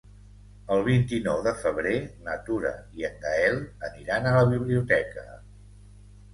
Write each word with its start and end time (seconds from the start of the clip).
El 0.75 0.79
vint-i-nou 0.87 1.41
de 1.47 1.53
febrer 1.65 1.99
na 2.29 2.39
Tura 2.49 2.73
i 3.03 3.07
en 3.11 3.21
Gaël 3.27 3.61
aniran 3.91 4.33
a 4.33 4.35
la 4.41 4.51
biblioteca. 4.57 5.31